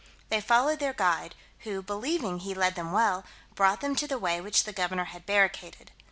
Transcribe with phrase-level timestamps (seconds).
[0.29, 4.41] They followed their guide, who, believing he led them well, brought them to the way
[4.41, 5.91] which the governor had barricaded.